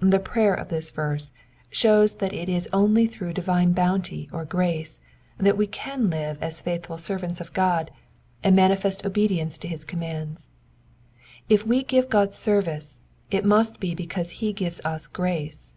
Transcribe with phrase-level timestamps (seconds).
[0.00, 1.30] The prayer of this verse
[1.70, 4.98] shows that it is only through divine bounty or grace
[5.38, 7.90] that we can live as faithful servants of Gk>d,
[8.42, 10.48] and manifest obedience to bis commands.
[11.48, 15.74] If we give God service it must be because he gives us grace.